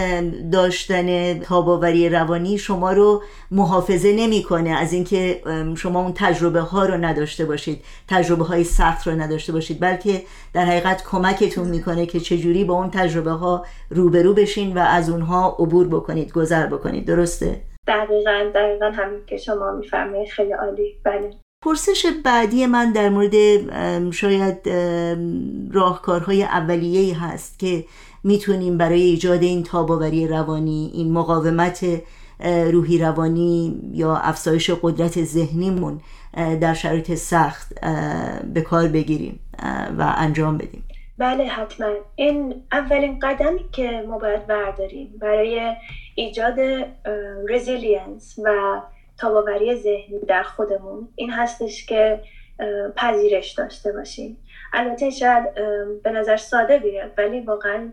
[0.52, 5.42] داشتن تاباوری روانی شما رو محافظه نمی‌کنه از اینکه
[5.76, 10.22] شما اون تجربه ها رو نداشته باشید تجربه های سخت رو نداشته باشید بلکه
[10.52, 15.56] در حقیقت کمکتون می‌کنه که چجوری با اون تجربه ها روبرو بشین و از اونها
[15.58, 20.94] عبور بکنید گذر بکنید درسته؟ دقیقا دقیقا همین که شما میفرمایید خیلی عالی.
[21.04, 21.30] بله.
[21.64, 23.34] پرسش بعدی من در مورد
[24.12, 24.68] شاید
[25.72, 27.84] راهکارهای اولیه هست که
[28.24, 31.86] می‌تونیم برای ایجاد این تاباوری روانی این مقاومت
[32.72, 36.00] روحی روانی یا افزایش قدرت ذهنیمون
[36.60, 37.80] در شرایط سخت
[38.54, 39.40] به کار بگیریم
[39.98, 40.84] و انجام بدیم.
[41.18, 41.86] بله حتما.
[42.14, 45.72] این اولین قدمی که ما باید برداریم برای
[46.14, 46.60] ایجاد
[47.48, 48.80] resilience و
[49.18, 51.08] تاباوری ذهنی در خودمون.
[51.16, 52.20] این هستش که
[52.96, 54.38] پذیرش داشته باشیم.
[54.72, 55.54] البته شاید
[56.02, 57.92] به نظر ساده بیاد ولی واقعا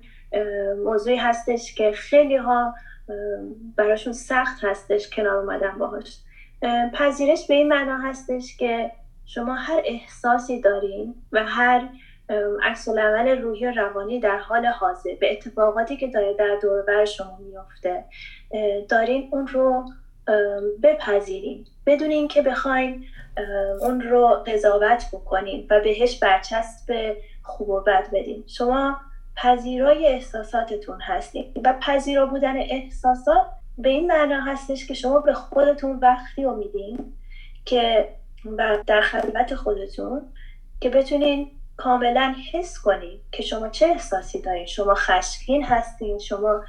[0.85, 2.73] موضوعی هستش که خیلی ها
[3.75, 6.17] براشون سخت هستش کنار اومدن باهاش.
[6.93, 8.91] پذیرش به این معنا هستش که
[9.25, 11.89] شما هر احساسی دارین و هر
[12.63, 17.39] عکس العمل روحی و روانی در حال حاضر به اتفاقاتی که داره در دور شما
[17.39, 18.03] میافته.
[18.89, 19.85] دارین اون رو
[20.83, 21.65] بپذیرین.
[21.85, 23.05] بدون اینکه بخواین
[23.81, 28.43] اون رو قضاوت بکنین و بهش برچسب خوب و بد بدین.
[28.47, 28.97] شما
[29.35, 33.45] پذیرای احساساتتون هستین و پذیرا بودن احساسات
[33.77, 37.13] به این معنا هستش که شما به خودتون وقتی رو میدین
[37.65, 38.09] که
[38.87, 40.21] در خلوت خودتون
[40.81, 46.63] که بتونین کاملا حس کنید که شما چه احساسی دارین؟ شما خشمگین هستین شما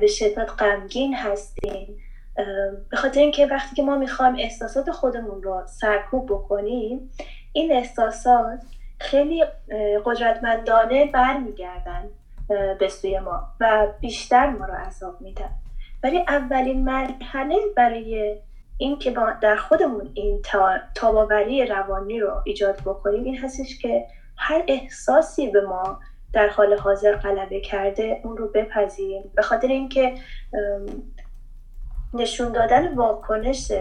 [0.00, 1.96] به شدت غمگین هستین.
[2.90, 7.10] به خاطر اینکه وقتی که ما می‌خوایم احساسات خودمون رو سرکوب بکنیم
[7.52, 8.60] این احساسات
[8.98, 9.44] خیلی
[10.04, 12.08] قدرتمندانه برمیگردن
[12.78, 15.50] به سوی ما و بیشتر ما رو عذاب میدن.
[16.02, 18.36] ولی اولین مرحله برای
[18.78, 20.42] این که در خودمون این
[20.94, 26.00] تاباوری روانی رو ایجاد بکنیم این هستش که هر احساسی به ما
[26.32, 29.30] در حال حاضر غلبه کرده اون رو بپذیریم.
[29.34, 30.14] به خاطر اینکه
[32.14, 33.72] نشون دادن واکنش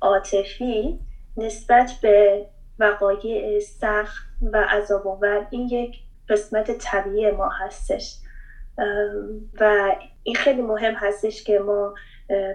[0.00, 0.98] عاطفی
[1.36, 2.46] نسبت به
[2.78, 5.96] وقایع سخت و عذاب آور این یک
[6.28, 8.14] قسمت طبیعی ما هستش.
[9.60, 11.94] و این خیلی مهم هستش که ما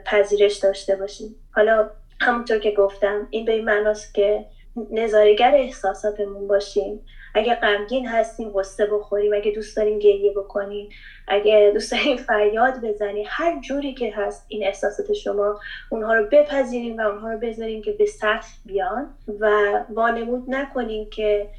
[0.05, 1.35] پذیرش داشته باشیم.
[1.51, 1.89] حالا
[2.21, 4.45] همونطور که گفتم این به این معناست که
[4.91, 7.05] نظارگر احساساتمون باشیم.
[7.33, 9.33] اگه غمگین هستیم قصه بخوریم.
[9.33, 10.89] اگه دوست داریم گریه بکنیم
[11.27, 13.25] اگه دوست داریم فریاد بزنیم.
[13.29, 17.91] هر جوری که هست این احساسات شما اونها رو بپذیریم و اونها رو بذاریم که
[17.91, 19.49] به سطح بیان و
[19.89, 21.49] وانمود نکنیم که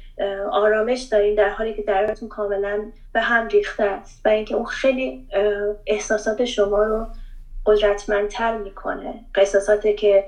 [0.51, 5.27] آرامش داریم در حالی که درتون کاملا به هم ریخته است و اینکه اون خیلی
[5.87, 7.07] احساسات شما رو
[7.65, 9.13] قدرتمندتر می‌کنه.
[9.35, 10.25] احساساتی که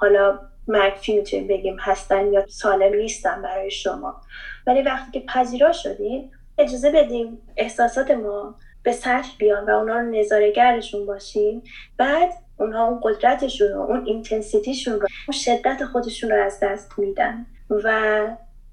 [0.00, 0.38] حالا
[0.70, 4.20] منفی می‌تونیم بگیم هستن یا سالم نیستن برای شما.
[4.66, 10.10] ولی وقتی که پذیرا شدیم اجازه بدیم احساسات ما به سطح بیان و اونا رو
[10.10, 11.62] نظارگرشون باشیم
[11.96, 17.46] بعد اونها اون قدرتشون رو اون اینتنسیتیشون رو اون شدت خودشون رو از دست میدن.
[17.70, 18.20] و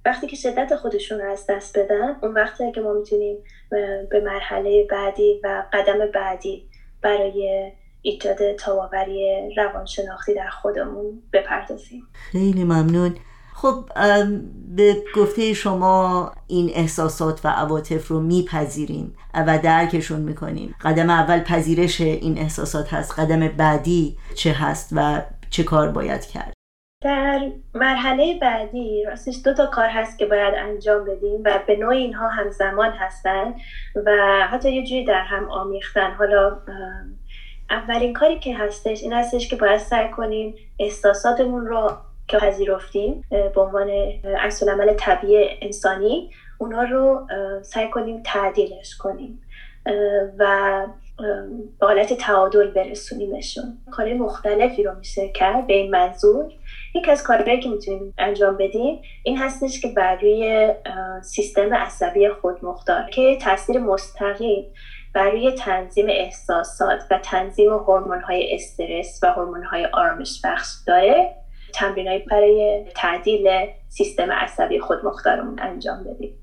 [0.05, 3.37] وقتی که شدت خودشون رو از دست بدن اون وقتی که ما می‌تونیم
[4.09, 6.69] به مرحله بعدی و قدم بعدی
[7.01, 7.71] برای
[8.07, 12.07] ایجاد تاواوری روانشناختی در خودمون بپردازیم.
[12.13, 13.15] خیلی ممنون.
[13.53, 13.85] خب
[14.75, 22.01] به گفته شما این احساسات و عواطف رو میپذیریم و درکشون می‌کنیم قدم اول پذیرش
[22.01, 26.53] این احساسات هست قدم بعدی چه هست و چه کار باید کرد؟
[27.03, 31.93] در مرحله بعدی راستش دو تا کار هست که باید انجام بدیم و به نوع
[31.93, 33.53] اینها همزمان هستن
[34.05, 34.11] و
[34.51, 36.11] حتی یه جوری در هم آمیختن.
[36.11, 36.57] حالا
[37.69, 41.91] اولین کاری که هستش این هستش که باید سعی کنیم احساساتمون رو
[42.27, 43.89] که پذیرفتیم به عنوان
[44.39, 47.27] عکس عمل طبیعی انسانی اونا رو
[47.61, 49.41] سعی کنیم تعدیلش کنیم
[50.39, 50.85] و
[51.79, 53.77] به حالت تعادل برسونیمشون.
[53.91, 56.45] کار مختلفی رو میشه کرد به این منظور.
[56.95, 60.73] یکی از کارهایی که می‌تونیم انجام بدیم این هستش که بر روی
[61.23, 64.65] سیستم عصبی خودمختار که تاثیر مستقیم
[65.17, 71.35] برای تنظیم احساسات و تنظیم هورمون های استرس و هورمون های آرامش بخش داره
[71.73, 73.49] تمرین برای تعدیل
[73.89, 76.33] سیستم عصبی خودمختارمون انجام بدیم.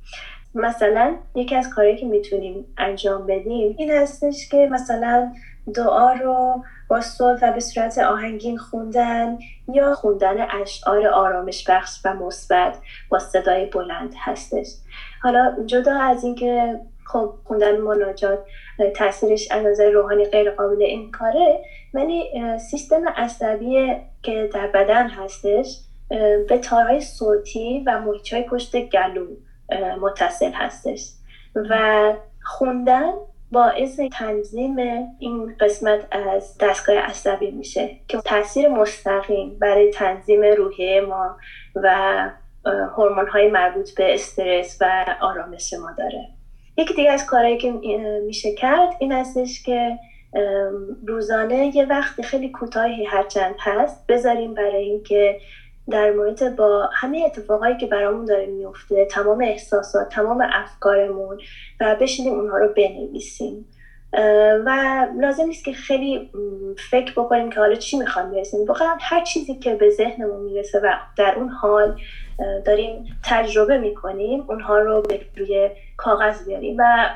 [0.54, 5.32] مثلا یکی از کارهایی که می‌تونیم انجام بدیم این هستش که مثلا
[5.74, 9.38] دعا رو با صوت و به صورت آهنگین خوندن
[9.74, 14.66] یا خوندن اشعار آرامش بخش و مثبت با صدای بلند هستش.
[15.22, 18.38] حالا جدا از اینکه خب خوندن مناجات
[18.96, 21.60] تاثیرش از نظر روحانی غیر قابل انکاره
[21.94, 25.80] ولی سیستم عصبی که در بدن هستش
[26.48, 29.26] به تارهای صوتی و محیط پشت گلو
[30.00, 31.10] متصل هستش.
[31.56, 33.12] و خوندن
[33.52, 34.76] باعث تنظیم
[35.18, 41.37] این قسمت از دستگاه عصبی میشه که تاثیر مستقیم برای تنظیم روحیه ما
[41.74, 42.30] و
[42.96, 46.28] هورمون های مربوط به استرس و آرامش ما داره.
[46.76, 47.72] یکی دیگه از کارهایی که
[48.26, 49.98] میشه کرد این هستش که
[51.06, 55.38] روزانه یه وقت خیلی کوتاهی هرچند هست بذاریم برای اینکه
[55.90, 61.38] در محیط با همه اتفاقایی که برامون داره میفته تمام احساسات تمام افکارمون
[61.80, 63.66] و بشینیم اونها رو بنویسیم.
[64.66, 66.30] و لازم نیست که خیلی
[66.90, 68.66] فکر بکنیم که حالا چی می‌خوام برسیم.
[68.66, 71.96] واقعا هر چیزی که به ذهنمون می‌رسه و در اون حال
[72.38, 77.10] داریم تجربه می‌کنیم اونها رو به روی کاغذ بیاریم و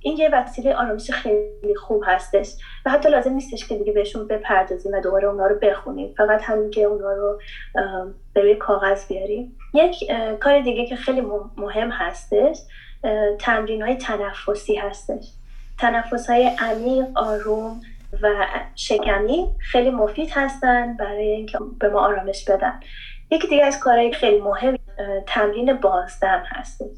[0.00, 2.54] این یه وسیله آرامش خیلی خوب هستش
[2.86, 6.14] و حتی لازم نیستش که دیگه بهشون بپردازیم و دوباره اونها رو بخونیم.
[6.16, 7.40] فقط همین که اونها رو
[8.34, 9.56] به روی کاغذ بیاریم.
[9.74, 11.20] یک کار دیگه که خیلی
[11.56, 12.58] مهم هستش
[13.38, 15.24] تمرین های تنفسی هستش.
[15.78, 17.80] تنفس های عمیق آروم
[18.22, 22.80] و شکمی خیلی مفید هستن برای اینکه به ما آرامش بدن.
[23.30, 24.78] یکی دیگه از کارهای خیلی مهم
[25.26, 26.96] تمرین بازدم هستش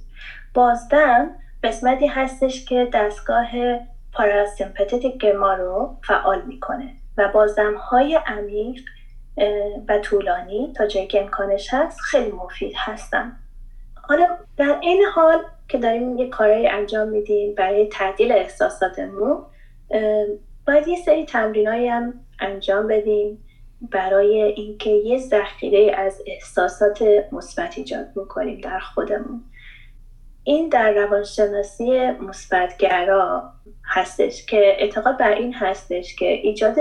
[0.55, 1.31] بازدم
[1.65, 3.49] قسمتی هستش که دستگاه
[4.13, 8.81] پاراسمپتیک ما رو فعال می‌کنه و بازدم های عمیق
[9.89, 13.37] و طولانی تا جایی که امکانش هست خیلی مفید هستن.
[13.95, 15.39] حالا در این حال
[15.69, 19.43] که داریم یه کارهایی انجام میدیم برای تعدیل احساساتمون
[20.67, 23.45] باید یه سری تمرینایی هم انجام بدیم.
[23.81, 29.45] برای اینکه یه ذخیره از احساسات مثبت ایجاد بکنیم در خودمون.
[30.45, 33.53] این در روانشناسی مثبتگرا
[33.85, 36.77] هستش که اعتقاد بر این هستش که ایجاد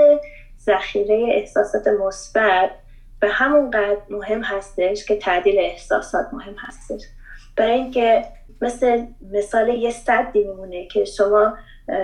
[0.60, 2.72] ذخیره احساسات مثبت
[3.20, 7.02] به همون قدر مهم هستش که تعدیل احساسات مهم هستش.
[7.56, 8.26] برای اینکه
[8.62, 11.58] مثل مثال یه صدی میمونه که شما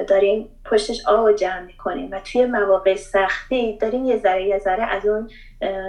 [0.07, 5.05] دارین پشتش آب جمع می‌کنین و توی مواقع سختی دارین یه ذره یه ذره از
[5.05, 5.29] اون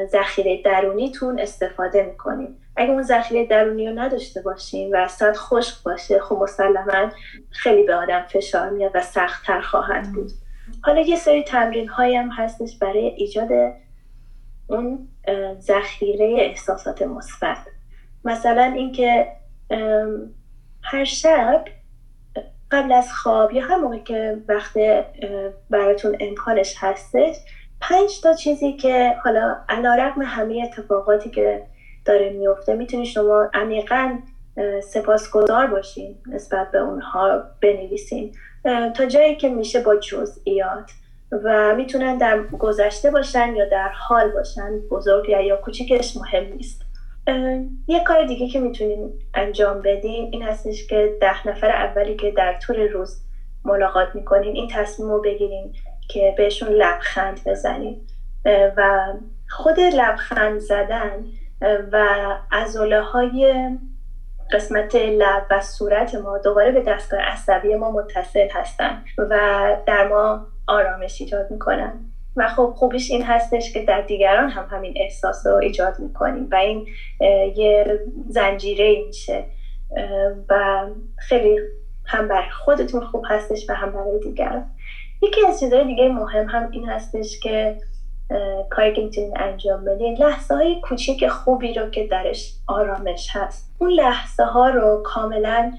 [0.07, 6.21] ذخیره درونیتون استفاده می‌کنین اگه اون ذخیره درونی رو نداشته باشین و صد خشک باشه
[6.21, 7.11] خب مسلما
[7.51, 10.31] خیلی به آدم فشار میاد و سختتر خواهد بود.
[10.83, 13.49] حالا یه سری تمرین هایی هم هستش برای ایجاد
[14.67, 15.09] اون
[15.61, 17.59] ذخیره احساسات مثبت.
[18.25, 19.27] مثلا اینکه
[20.83, 21.65] هر شب
[22.71, 24.79] قبل از خواب یا هر موقع که وقت
[25.71, 27.37] براتون امکانش هستش
[27.81, 31.63] پنج تا چیزی که حالا علا رقم همه اتفاقاتی که
[32.05, 34.19] داره میفته می‌تونی شما عمیقا
[34.83, 38.35] سپاسگزار باشین نسبت به اونها بنویسین
[38.97, 40.91] تا جایی که میشه با جزئیات
[41.33, 46.86] و می‌تونن در گذشته باشن یا در حال باشن بزرگ یا کوچیکش مهم نیست.
[47.87, 52.53] یه کار دیگه که می‌تونیم انجام بدیم این هستش که ده نفر اولی که در
[52.53, 53.23] طول روز
[53.65, 55.73] ملاقات می‌کنین این تصمیم رو بگیریم
[56.09, 58.07] که بهشون لبخند بزنیم.
[58.77, 59.13] و
[59.49, 61.25] خود لبخند زدن
[61.93, 62.17] و
[62.53, 63.71] ازوله های
[64.53, 70.47] قسمت لب و صورت ما دوباره به دستگاه عصبی ما متصل هستن و در ما
[70.67, 72.13] آرامش ایجاد می‌کنن.
[72.37, 76.55] و خب خوبیش این هستش که در دیگران هم همین احساس رو ایجاد می‌کنیم و
[76.55, 76.87] این
[77.57, 79.45] یه زنجیره میشه.
[80.49, 80.87] و
[81.19, 81.59] خیلی
[82.07, 84.65] هم بر خودتون خوب هستش و هم برای دیگران.
[85.23, 87.77] یکی از چیزهای دیگه مهم هم این هستش که
[88.71, 93.75] کاری که می‌تونین انجام بدین لحظه های کوچیک خوبی رو که درش آرامش هست.
[93.79, 95.73] اون لحظه ها رو کاملا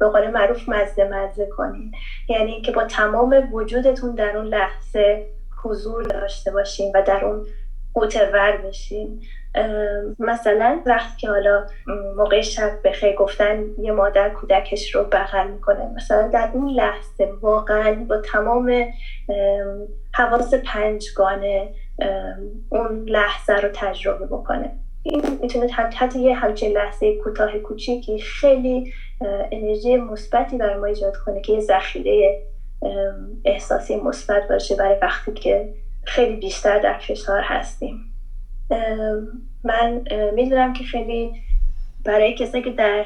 [0.00, 1.92] به قول معروف مزه مزه کنین.
[2.28, 5.26] یعنی که با تمام وجودتون در اون لحظه
[5.64, 7.46] حضور داشته باشین و در اون
[7.94, 9.22] قوتور بشین.
[10.18, 11.66] مثلا وقتی که حالا
[12.16, 18.04] موقع شب بخیر گفتن یه مادر کودکش رو بغل می‌کنه مثلا در اون لحظه واقعا
[18.08, 18.84] با تمام
[20.14, 21.68] حواس پنجگانه
[22.68, 24.70] اون لحظه رو تجربه بکنه.
[25.02, 28.92] این می‌تونه حتی یه همچین لحظه کوتاه کوچیکی خیلی
[29.52, 32.42] انرژی مثبتی برای ما ایجاد کنه که یه ذخیره
[33.44, 38.14] احساسی مثبت باشه برای وقتی که خیلی بیشتر در فشار هستیم.
[39.64, 40.04] من
[40.34, 41.32] می‌دونم که خیلی
[42.04, 43.04] برای کسایی که در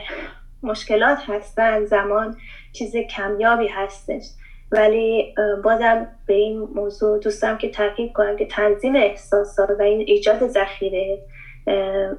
[0.62, 2.36] مشکلات هستن زمان
[2.72, 4.24] چیز کمیابی هستش
[4.72, 5.34] ولی
[5.64, 11.18] بازم به این موضوع دوستم که تاکید کنم که تنظیم احساسات و این ایجاد ذخیره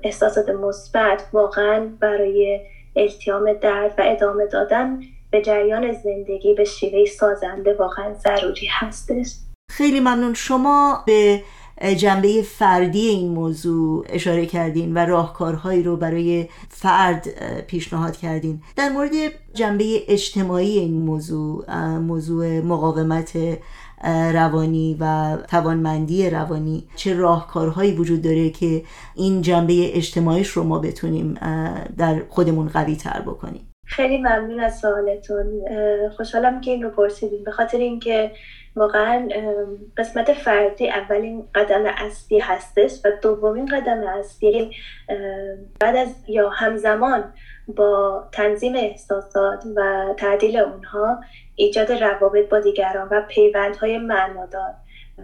[0.04, 2.60] احساسات مثبت واقعا برای
[2.96, 5.00] التیام درد و ادامه دادن
[5.32, 9.36] به جریان زندگی به شیوه سازنده واقعا ضروری هستش.
[9.72, 10.34] خیلی ممنون.
[10.34, 11.44] شما به
[11.98, 17.28] جنبه فردی این موضوع اشاره کردین و راهکارهایی رو برای فرد
[17.68, 18.62] پیشنهاد کردین.
[18.76, 19.12] در مورد
[19.54, 23.38] جنبه اجتماعی این موضوع موضوع مقاومت
[24.34, 28.84] روانی و توانمندی روانی چه راهکارهایی وجود داره که
[29.16, 31.34] این جنبه اجتماعیش رو ما بتونیم
[31.98, 33.70] در خودمون قوی تر بکنیم.
[33.86, 35.46] خیلی ممنون از سوالتون.
[36.18, 38.32] خوشحالم که این رو پرسیدیم به خاطر اینکه
[38.76, 39.30] واقعا
[39.98, 44.72] قسمت فردی اولین قدم اصلی هستش و دومین قدم اصلی
[45.80, 47.34] بعد از یا همزمان
[47.68, 51.20] با تنظیم احساسات و تعدیل اونها
[51.56, 54.74] ایجاد روابط با دیگران و پیوندهای معنادار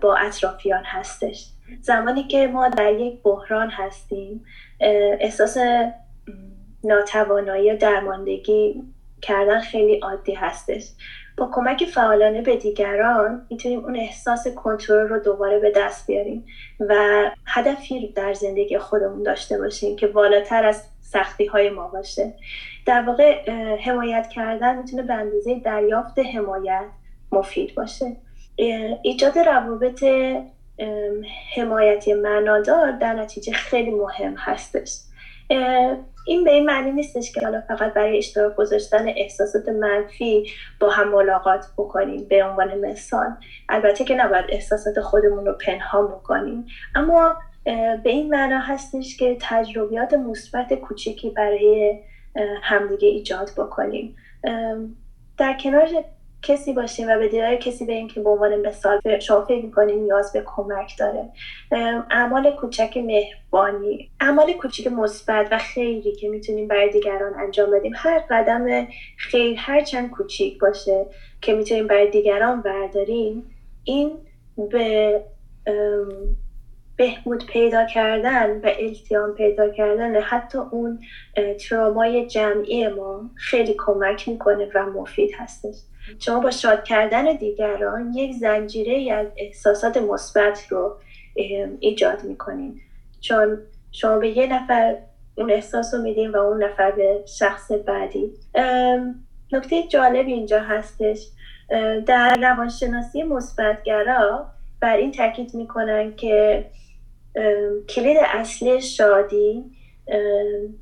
[0.02, 1.46] با اطرافیان هستش.
[1.82, 4.46] زمانی که ما در یک بحران هستیم
[5.20, 5.58] احساس
[6.84, 8.84] ناتوانایی و درماندگی
[9.22, 10.84] کردن خیلی عادی هستش.
[11.38, 16.46] با کمک فعالانه به دیگران می‌تونیم اون احساس کنترل رو دوباره به دست بیاریم
[16.80, 16.96] و
[17.46, 22.34] هدفی در زندگی خودمون داشته باشیم که بالاتر از سختی های ما باشه.
[22.90, 26.86] در واقع حمایت کردن می‌تونه به اندازه دریافت حمایت
[27.32, 28.16] مفید باشه.
[29.02, 30.04] ایجاد روابط
[31.56, 35.00] حمایتی معنادار در نتیجه خیلی مهم هستش.
[36.28, 41.10] این به این معنی نیستش که حالا فقط برای اشتراک گذاشتن احساسات منفی با هم
[41.12, 43.36] ملاقات بکنیم به عنوان مثال.
[43.70, 46.66] البته که نباید احساسات خودمون رو پنهان بکنیم.
[46.96, 47.36] اما
[48.04, 52.00] به این معنا هستش که تجربیات مثبت کوچیکی برای
[52.62, 54.16] همدیگه ایجاد بکنیم.
[55.38, 55.88] در کنار
[56.42, 60.44] کسی باشیم و به دیدار کسی به که به عنوان مثال شما فکر نیاز به
[60.46, 61.30] کمک داره.
[62.12, 67.94] اعمال کوچک مهربانی اعمال کوچک مثبت و خیری که می‌تونیم برای دیگران انجام بدیم.
[67.96, 71.06] هر قدم خیر هر چند کوچیک باشه
[71.42, 74.12] که می‌تونیم برای دیگران برداریم این
[74.72, 75.22] به
[77.00, 81.00] بهبود پیدا کردن و التیام پیدا کردن حتی اون
[81.70, 85.76] ترامای جمعی ما خیلی کمک می‌کنه و مفید هستش.
[86.20, 90.98] شما با شاد کردن دیگران یک زنجیره از احساسات مثبت رو
[91.80, 92.82] ایجاد می‌کنین.
[93.22, 93.58] چون
[93.92, 94.96] شما به یه نفر
[95.36, 98.34] اون احساس رو میدین و اون نفر به شخص بعدی.
[99.52, 101.28] نکته جالب اینجا هستش.
[102.06, 104.46] در روانشناسی مثبتگرا
[104.82, 106.66] بر این تاکید می‌کنن که
[107.90, 109.64] کلید اصلی شادی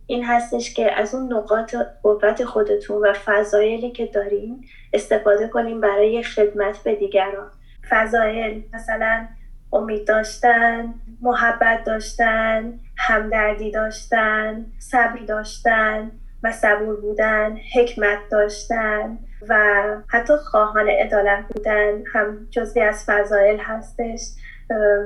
[0.08, 6.24] این هستش که از اون نقاط قوت خودتون و فضایلی که دارین استفاده کنیم برای
[6.24, 7.52] خدمت به دیگران.
[7.90, 9.28] فضایل مثلا
[9.74, 16.12] امید داشتن محبت داشتن همدردی داشتن صبر داشتن
[16.44, 19.18] و صبور بودن حکمت داشتن
[19.50, 24.22] و حتی خواهان عدالت بودن هم جزوی از فضایل هستش.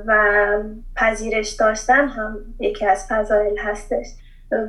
[0.08, 0.14] و
[0.96, 4.06] پذیرش داشتن هم یکی از فضایل هستش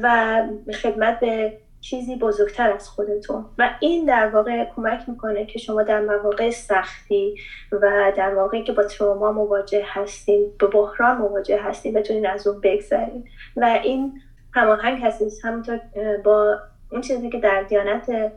[0.03, 0.43] و
[0.83, 3.45] خدمت به چیزی بزرگتر از خودتون.
[3.59, 7.35] و این در واقع کمک می‌کنه که شما در مواقع سختی
[7.73, 12.61] و در واقعی که با تروما مواجه هستین به بحران مواجه هستین بتونین از اون
[12.61, 13.25] بگذرین.
[13.57, 14.21] و این
[14.55, 15.81] هماهنگ هستید همونطور
[16.25, 16.59] با
[16.93, 18.33] اون چیزی که در دیانت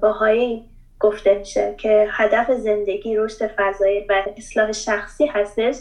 [0.00, 0.64] باهایی
[1.02, 5.76] گفته میشه که هدف زندگی رشد فضایی و اصلاح شخصی هستش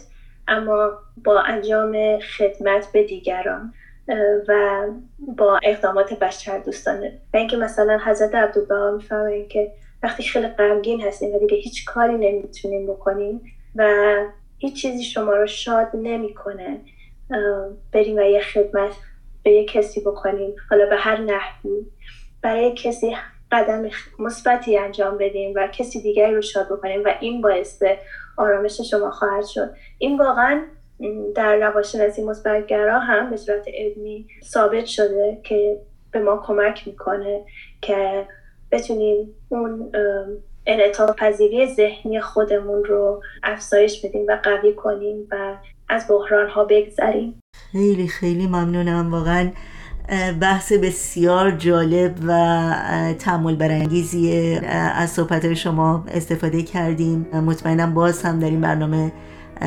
[0.48, 0.92] اما
[1.26, 3.74] با انجام خدمت به دیگران
[4.48, 4.82] و
[5.20, 7.18] با اقدامات بشر دوستانه.
[7.34, 9.72] و اینکه مثلا حضرت عبدالبها می‌فهمن که
[10.04, 13.42] وقتی خیلی غمگین هستیم و دیگه هیچ کاری نمی‌تونیم بکنیم
[13.76, 14.16] و
[14.58, 16.82] هیچ چیزی شما رو شاد نمی‌کنه
[17.94, 18.92] بریم و یه خدمت
[19.44, 21.86] به یه کسی بکنیم حالا به هر نحوی.
[22.42, 23.16] برای کسی
[23.52, 23.90] قدم
[24.20, 27.84] مثبتی انجام بدیم و کسی دیگری رو شاد بکنیم و این باعث
[28.38, 29.70] آرامش شما خواهد شد.
[29.98, 30.62] این واقعا
[31.36, 35.78] در روانشناسی مثبتگرا هم به صورت علمی ثابت شده که
[36.12, 37.42] به ما کمک می‌کنه
[37.82, 38.28] که
[38.72, 39.92] بتونیم اون
[40.66, 45.56] انعطاف پذیری ذهنی خودمون رو افزایش بدیم و قوی کنیم و
[45.90, 47.40] از بحران ها بگذریم.
[47.72, 49.12] خیلی خیلی ممنونم.
[49.12, 49.52] واقعا
[50.42, 52.34] بحث بسیار جالب و
[53.20, 54.60] تعمل برانگیزی
[54.96, 57.28] از صحبت شما استفاده کردیم.
[57.34, 59.12] مطمئنم باز هم در این برنامه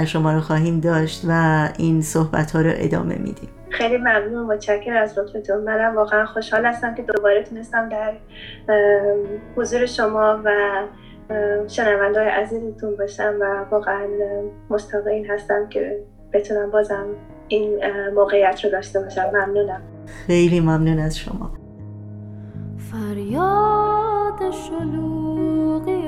[0.07, 3.49] شما رو خواهیم داشت و این صحبت ها رو ادامه میدیم.
[3.70, 5.64] خیلی ممنون متشکرم از لطفتون.
[5.64, 8.12] منم واقعا خوشحال هستم که دوباره تونستم در
[9.57, 10.51] حضور شما و
[11.68, 14.07] شنونده های عزیزتون باشم و واقعا
[14.70, 15.99] مستاق این هستم که
[16.32, 17.07] بتونم بازم
[17.49, 17.80] این
[18.14, 19.30] موقعیت رو داشته باشم.
[19.34, 19.80] ممنونم.
[20.26, 21.51] خیلی ممنون از شما.
[22.92, 26.03] فریاد شلوغی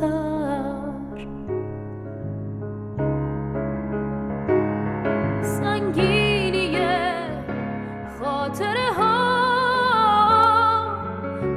[0.00, 0.62] تر
[5.42, 6.78] سنگینی
[8.20, 9.22] خاطره ها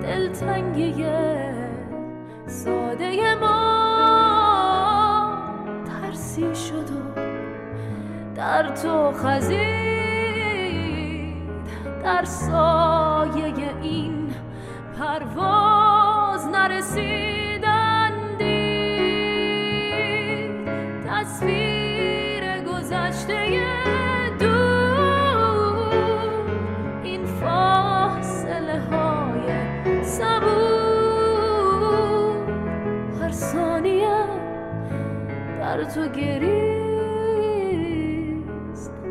[0.01, 1.05] دلتنگی
[2.47, 3.65] ساده ما.
[5.85, 7.19] ترسی شد و
[8.35, 9.55] در تو خزید
[12.03, 14.33] در سایه این
[14.99, 17.44] پرواز نرسیدندی
[35.95, 36.51] تو گریست.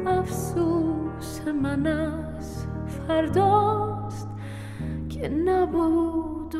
[0.07, 2.64] افسوس من از
[3.09, 4.28] فرداست
[5.09, 6.57] که نبود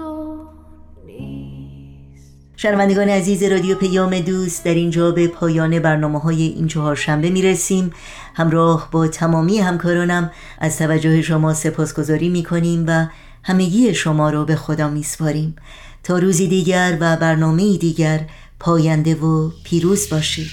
[1.07, 2.37] نیست.
[2.57, 7.91] شنوندگان عزیز رادیو پیام دوست در اینجا به پایان برنامه های این چهارشنبه می رسیم
[8.35, 13.07] همراه با تمامی همکارانم از توجه شما سپاسگزاری می کنیم و
[13.43, 15.57] همگی شما رو به خدا می سپاریم
[16.03, 18.21] تا روزی دیگر و برنامه دیگر
[18.61, 20.51] پاینده و پیروز باشید.